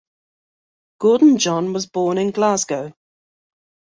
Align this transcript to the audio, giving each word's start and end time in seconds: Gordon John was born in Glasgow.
Gordon 0.99 1.37
John 1.37 1.73
was 1.73 1.85
born 1.85 2.17
in 2.17 2.31
Glasgow. 2.31 2.95